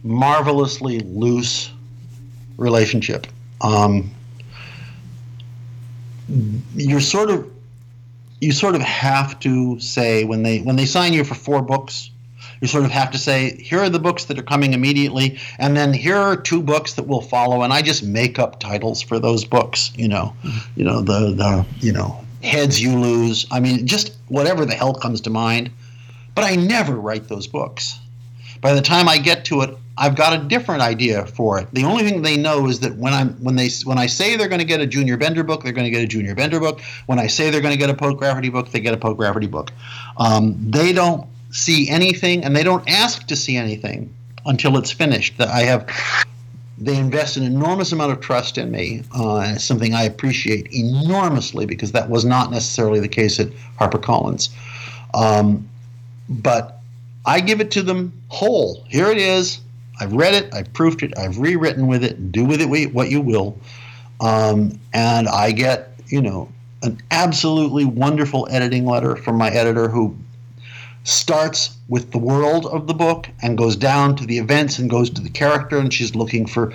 [0.03, 1.71] marvelously loose
[2.57, 3.25] relationship.
[3.61, 4.11] Um,
[6.75, 7.51] you're sort of
[8.41, 12.09] you sort of have to say when they when they sign you for four books
[12.61, 15.77] you sort of have to say here are the books that are coming immediately and
[15.77, 19.19] then here are two books that will follow and i just make up titles for
[19.19, 20.33] those books you know.
[20.75, 23.45] You know the the you know heads you lose.
[23.51, 25.71] I mean just whatever the hell comes to mind.
[26.33, 27.97] But i never write those books.
[28.61, 31.69] By the time i get to it I've got a different idea for it.
[31.71, 34.49] The only thing they know is that when I'm when they when I say they're
[34.49, 36.81] going to get a Junior Bender book, they're going to get a Junior Bender book.
[37.05, 39.19] When I say they're going to get a Poke Rafferty book, they get a Poke
[39.19, 39.71] Rafferty book.
[40.17, 44.13] Um, they don't see anything, and they don't ask to see anything
[44.45, 45.37] until it's finished.
[45.37, 45.89] That I have.
[46.77, 51.93] They invest an enormous amount of trust in me, uh, something I appreciate enormously because
[51.93, 53.47] that was not necessarily the case at
[53.79, 54.49] HarperCollins.
[55.13, 55.69] Um,
[56.27, 56.81] but
[57.25, 58.83] I give it to them whole.
[58.89, 59.61] Here it is
[59.99, 62.31] I've read it, I've proofed it, I've rewritten with it.
[62.31, 63.59] Do with it what you will,
[64.19, 66.49] um, and I get you know
[66.83, 70.15] an absolutely wonderful editing letter from my editor who
[71.03, 75.09] starts with the world of the book and goes down to the events and goes
[75.09, 76.73] to the character and she's looking for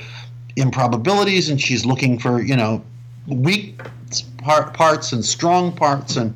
[0.56, 2.82] improbabilities and she's looking for you know
[3.26, 3.80] weak
[4.38, 6.34] part, parts and strong parts and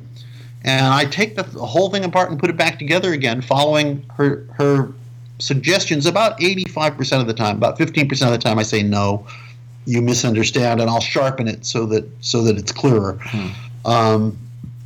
[0.63, 4.03] and I take the, the whole thing apart and put it back together again following
[4.15, 4.91] her her
[5.39, 7.57] suggestions about 85% of the time.
[7.57, 9.25] About 15% of the time, I say no,
[9.85, 13.17] you misunderstand, and I'll sharpen it so that so that it's clearer.
[13.21, 13.47] Hmm.
[13.85, 14.37] Um,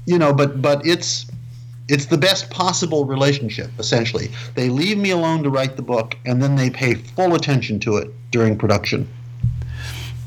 [0.05, 1.29] you know, but but it's
[1.87, 3.71] it's the best possible relationship.
[3.79, 7.79] Essentially, they leave me alone to write the book, and then they pay full attention
[7.81, 9.07] to it during production.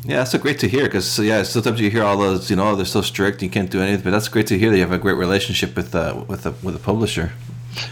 [0.05, 2.75] Yeah, that's so great to hear because yeah, sometimes you hear all those, you know,
[2.75, 4.03] they're so strict, you can't do anything.
[4.03, 6.53] But that's great to hear that you have a great relationship with uh, with a
[6.63, 7.33] with a publisher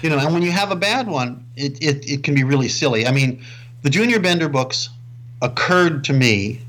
[0.03, 2.69] you know, and when you have a bad one, it, it, it can be really
[2.69, 3.07] silly.
[3.07, 3.45] I mean,
[3.83, 4.89] the Junior Bender books
[5.43, 6.61] occurred to me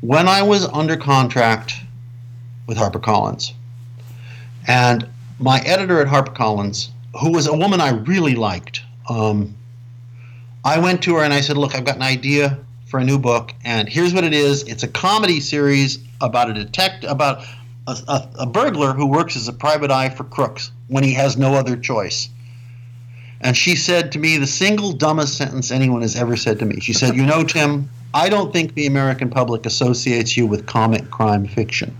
[0.00, 1.74] when I was under contract
[2.66, 3.52] with HarperCollins.
[4.66, 6.88] And my editor at HarperCollins,
[7.20, 9.54] who was a woman I really liked, um,
[10.64, 13.18] I went to her and I said, Look, I've got an idea for a new
[13.18, 17.42] book, and here's what it is it's a comedy series about a detective, about
[17.86, 21.36] a, a, a burglar who works as a private eye for crooks when he has
[21.36, 22.28] no other choice.
[23.40, 26.80] And she said to me the single dumbest sentence anyone has ever said to me.
[26.80, 31.10] She said, You know, Tim, I don't think the American public associates you with comic
[31.10, 31.96] crime fiction.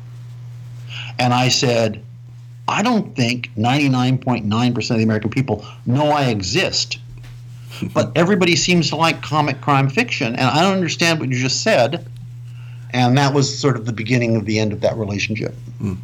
[1.18, 2.03] And I said,
[2.68, 6.99] I don't think 99.9% of the American people know I exist.
[7.92, 10.37] But everybody seems to like comic crime fiction.
[10.37, 12.07] And I don't understand what you just said.
[12.92, 15.55] And that was sort of the beginning of the end of that relationship.
[15.81, 15.96] Mm.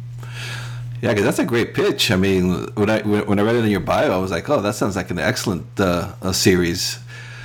[1.01, 2.11] Yeah, because that's a great pitch.
[2.11, 4.61] I mean, when I when I read it in your bio, I was like, oh,
[4.61, 6.99] that sounds like an excellent uh, series.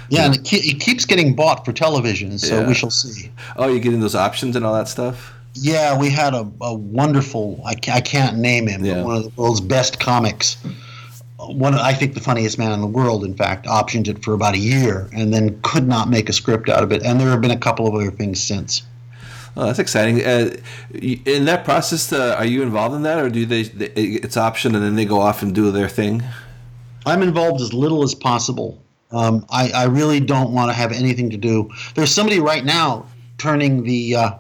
[0.08, 2.68] Yeah, and it, ke- it, keeps getting bought for television, so yeah.
[2.68, 3.30] we shall see.
[3.56, 5.32] Oh, you're getting those options and all that stuff.
[5.54, 7.62] Yeah, we had a, a wonderful.
[7.64, 8.94] I, I can't name him, yeah.
[8.94, 10.56] but one of the world's best comics.
[11.38, 13.24] One, I think, the funniest man in the world.
[13.24, 16.68] In fact, optioned it for about a year, and then could not make a script
[16.68, 17.02] out of it.
[17.04, 18.82] And there have been a couple of other things since.
[19.56, 20.24] Oh, that's exciting.
[20.24, 20.56] Uh,
[20.92, 23.60] in that process, uh, are you involved in that, or do they?
[23.60, 26.22] It's option, and then they go off and do their thing.
[27.06, 28.82] I'm involved as little as possible.
[29.12, 31.70] Um, I, I, really don't want to have anything to do.
[31.94, 33.06] There's somebody right now
[33.38, 34.30] turning the uh,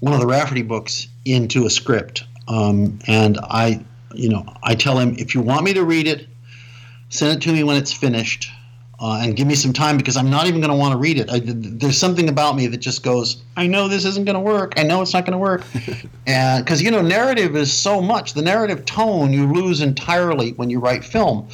[0.00, 4.98] one of the Rafferty books into a script, um, and I, you know, I tell
[4.98, 6.26] him if you want me to read it,
[7.10, 8.50] send it to me when it's finished
[9.02, 11.18] uh, and give me some time because I'm not even going to want to read
[11.18, 11.28] it.
[11.28, 14.74] I, there's something about me that just goes, I know this isn't going to work.
[14.76, 15.64] I know it's not going to work.
[16.28, 18.34] and because, you know, narrative is so much.
[18.34, 21.48] The narrative tone you lose entirely when you write film.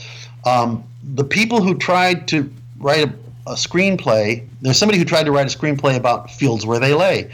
[0.45, 0.85] Um,
[1.15, 3.15] the people who tried to write a,
[3.47, 7.33] a screenplay, there's somebody who tried to write a screenplay about fields where they lay.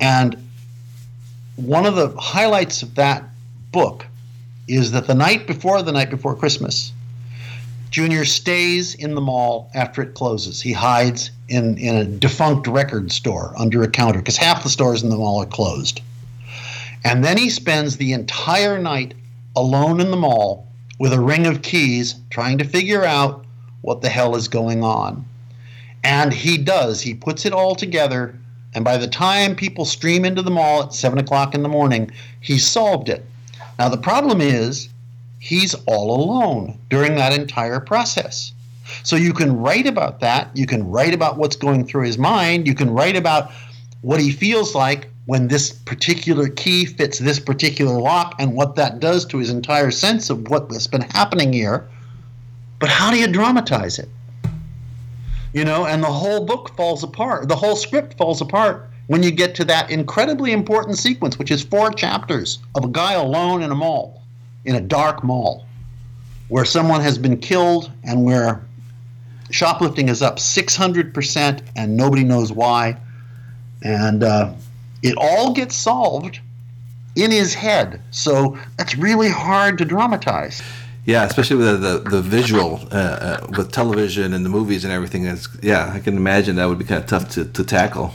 [0.00, 0.36] And
[1.54, 3.22] one of the highlights of that
[3.70, 4.06] book
[4.66, 6.92] is that the night before the night before Christmas,
[7.92, 10.62] Junior stays in the mall after it closes.
[10.62, 15.02] He hides in, in a defunct record store under a counter because half the stores
[15.02, 16.00] in the mall are closed.
[17.04, 19.12] And then he spends the entire night
[19.54, 20.66] alone in the mall
[20.98, 23.44] with a ring of keys trying to figure out
[23.82, 25.26] what the hell is going on.
[26.02, 27.02] And he does.
[27.02, 28.34] He puts it all together.
[28.74, 32.10] And by the time people stream into the mall at 7 o'clock in the morning,
[32.40, 33.26] he's solved it.
[33.78, 34.88] Now, the problem is
[35.42, 38.52] he's all alone during that entire process.
[39.02, 40.56] So you can write about that.
[40.56, 42.68] You can write about what's going through his mind.
[42.68, 43.50] You can write about
[44.02, 49.00] what he feels like when this particular key fits this particular lock and what that
[49.00, 51.88] does to his entire sense of what's been happening here.
[52.78, 54.08] But how do you dramatize it?
[55.52, 57.48] You know, and the whole book falls apart.
[57.48, 61.64] The whole script falls apart when you get to that incredibly important sequence, which is
[61.64, 64.21] four chapters of a guy alone in a mall,
[64.64, 65.66] in a dark mall,
[66.48, 68.64] where someone has been killed and where
[69.50, 72.96] shoplifting is up 600% and nobody knows why.
[73.82, 74.52] And uh,
[75.02, 76.40] it all gets solved
[77.16, 78.00] in his head.
[78.10, 80.62] So that's really hard to dramatize.
[81.04, 84.92] Yeah, especially with the the, the visual uh, uh, with television and the movies and
[84.92, 85.24] everything.
[85.60, 88.12] Yeah, I can imagine that would be kind of tough to, to tackle.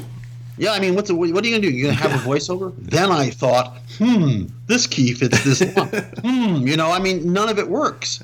[0.57, 1.69] Yeah, I mean, what's a, what are you gonna do?
[1.69, 2.73] You're gonna have a voiceover?
[2.77, 5.87] then I thought, hmm, this key fits this one.
[5.87, 8.23] hmm, you know, I mean, none of it works.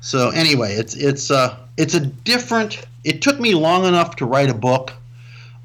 [0.00, 2.86] So anyway, it's it's uh it's a different.
[3.04, 4.92] It took me long enough to write a book,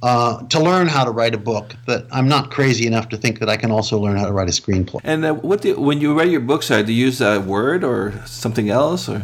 [0.04, 1.76] uh, to learn how to write a book.
[1.88, 4.50] That I'm not crazy enough to think that I can also learn how to write
[4.50, 5.00] a screenplay.
[5.04, 7.84] And uh, what do, when you write your books, uh, do you use uh, Word
[7.84, 9.08] or something else?
[9.10, 9.24] Or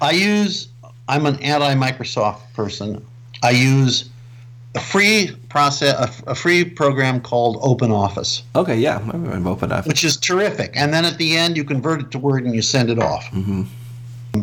[0.00, 0.68] I use.
[1.10, 3.04] I'm an anti-Microsoft person.
[3.42, 4.10] I use
[4.74, 9.86] a free process, a, a free program called OpenOffice, okay, yeah, I remember Open Office.
[9.88, 10.72] which is terrific.
[10.74, 13.26] And then at the end, you convert it to Word and you send it off.
[13.28, 13.62] hmm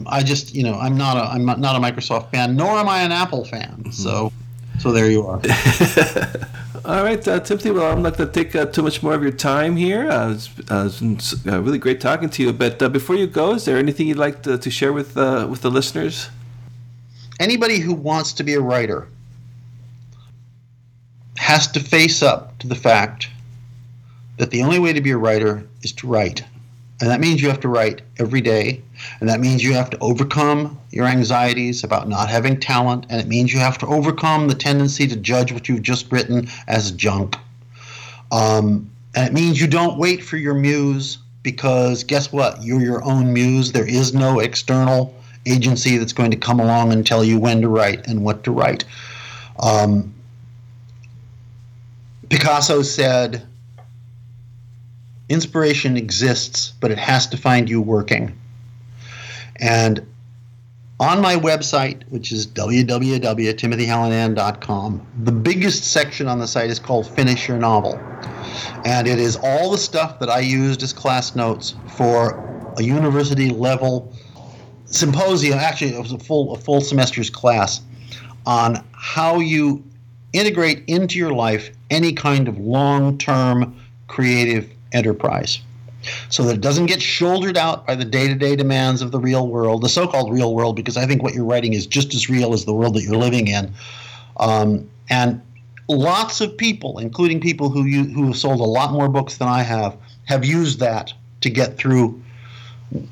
[0.08, 3.02] I just, you know, I'm not a, I'm not a Microsoft fan, nor am I
[3.04, 3.92] an Apple fan.
[3.92, 4.32] So,
[4.80, 5.40] so there you are.
[6.86, 7.72] All right, uh, Timothy.
[7.72, 10.10] Well, I'm not going to take uh, too much more of your time here.
[10.10, 12.52] Uh, it's, uh, it's been uh, really great talking to you.
[12.52, 15.48] But uh, before you go, is there anything you'd like to, to share with uh,
[15.50, 16.30] with the listeners?
[17.40, 19.08] Anybody who wants to be a writer
[21.46, 23.30] has to face up to the fact
[24.38, 26.44] that the only way to be a writer is to write.
[27.00, 28.82] And that means you have to write every day.
[29.20, 33.06] And that means you have to overcome your anxieties about not having talent.
[33.12, 36.48] And it means you have to overcome the tendency to judge what you've just written
[36.68, 37.36] as junk.
[38.32, 42.64] Um, and it means you don't wait for your muse because guess what?
[42.64, 43.72] You're your own muse.
[43.72, 45.14] There is no external
[45.46, 48.52] agency that's going to come along and tell you when to write and what to
[48.52, 48.84] write.
[49.60, 50.15] Um,
[52.30, 53.46] Picasso said,
[55.30, 58.40] inspiration exists, but it has to find you working.
[59.58, 60.06] And
[61.00, 67.48] on my website, which is www.timothyhallinan.com, the biggest section on the site is called Finish
[67.48, 68.00] Your Novel.
[68.86, 73.50] And it is all the stuff that I used as class notes for a university
[73.50, 74.14] level
[74.86, 75.60] symposium.
[75.60, 77.82] Actually, it was a full, a full semester's class
[78.46, 79.84] on how you
[80.36, 85.60] integrate into your life any kind of long term creative enterprise
[86.30, 89.82] so that it doesn't get shouldered out by the day-to-day demands of the real world,
[89.82, 92.66] the so-called real world, because I think what you're writing is just as real as
[92.66, 93.74] the world that you're living in.
[94.38, 95.42] Um, and
[95.90, 99.48] lots of people, including people who you, who have sold a lot more books than
[99.48, 102.22] I have, have used that to get through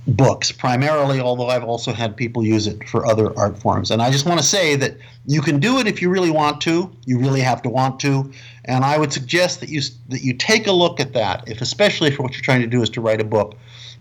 [0.07, 3.91] books primarily although i've also had people use it for other art forms.
[3.91, 6.61] And i just want to say that you can do it if you really want
[6.61, 8.31] to you really have to want to
[8.65, 12.09] and i would suggest that you that you take a look at that if especially
[12.09, 13.55] if what you're trying to do is to write a book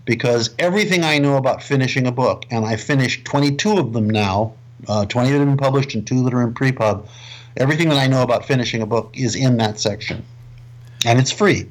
[0.05, 4.53] because everything i know about finishing a book and i finished 22 of them now
[4.87, 7.07] uh, 20 that have been published and two that are in pre-pub
[7.57, 10.25] everything that i know about finishing a book is in that section.
[11.05, 11.69] And it's free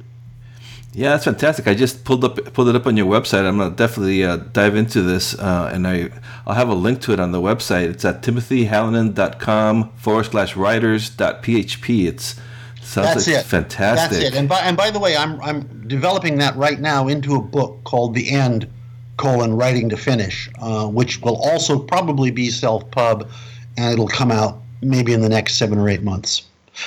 [0.95, 1.67] Yeah, that's fantastic.
[1.67, 3.47] I just pulled up pulled it up on your website.
[3.47, 6.11] I'm gonna definitely uh, dive into this, uh, and I
[6.47, 7.89] I'll have a link to it on the website.
[7.89, 12.07] It's at timothyhallinan.com forward slash writers dot php.
[12.07, 12.35] It's
[12.83, 13.45] sounds That's like it.
[13.45, 14.11] fantastic.
[14.19, 14.39] That's it.
[14.39, 17.83] And by and by the way, I'm I'm developing that right now into a book
[17.85, 18.69] called The End:
[19.17, 23.31] colon Writing to Finish, uh, which will also probably be self pub,
[23.79, 26.43] and it'll come out maybe in the next seven or eight months.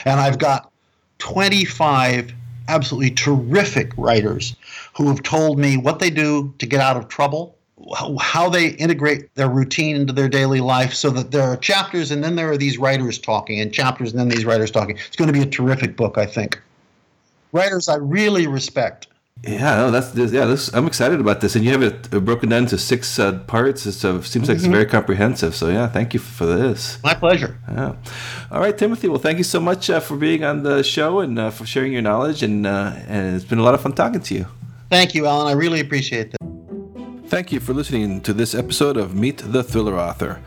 [0.05, 0.71] And I've got
[1.19, 2.33] 25
[2.67, 4.55] absolutely terrific writers
[4.95, 7.55] who have told me what they do to get out of trouble,
[8.19, 12.23] how- they integrate their routine into their daily life, so that there are chapters and
[12.23, 14.97] then there are these writers talking, and chapters and then these writers talking.
[15.07, 16.59] It's going to be a terrific book, I think.
[17.51, 19.07] Writers I really respect.
[19.43, 20.45] Yeah, no, that's this, yeah.
[20.45, 23.39] This I'm excited about this, and you have it uh, broken down into six uh,
[23.39, 23.85] parts.
[23.85, 25.53] It uh, seems like it's very comprehensive.
[25.55, 26.97] So yeah, thank you for this.
[27.03, 27.59] My pleasure.
[27.69, 27.95] Yeah.
[28.49, 29.07] All right, Timothy.
[29.07, 31.93] Well, thank you so much uh, for being on the show and uh, for sharing
[31.93, 34.47] your knowledge, and uh, and it's been a lot of fun talking to you.
[34.89, 35.47] Thank you, Alan.
[35.47, 36.44] I really appreciate that.
[37.27, 40.41] Thank you for listening to this episode of Meet the Thriller Author.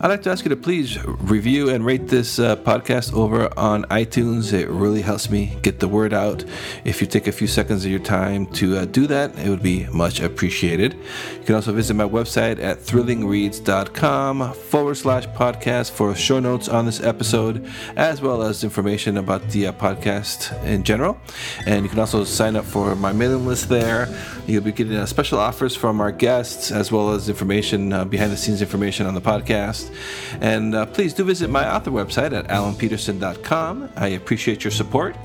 [0.00, 3.84] I'd like to ask you to please review and rate this uh, podcast over on
[3.84, 4.52] iTunes.
[4.52, 6.44] It really helps me get the word out.
[6.84, 9.62] If you take a few seconds of your time to uh, do that, it would
[9.62, 10.94] be much appreciated.
[10.94, 16.86] You can also visit my website at thrillingreads.com forward slash podcast for show notes on
[16.86, 21.18] this episode, as well as information about the uh, podcast in general.
[21.66, 24.08] And you can also sign up for my mailing list there.
[24.46, 28.32] You'll be getting uh, special offers from our guests, as well as information, uh, behind
[28.32, 29.92] the scenes information on the podcast.
[30.40, 33.90] And uh, please do visit my author website at alanpeterson.com.
[33.96, 35.16] I appreciate your support.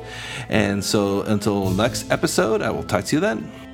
[0.49, 3.70] And so until next episode, I will talk to you then.